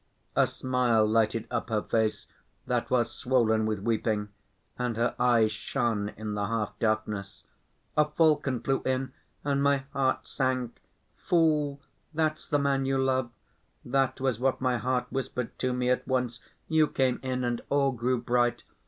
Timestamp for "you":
12.85-12.97, 16.67-16.87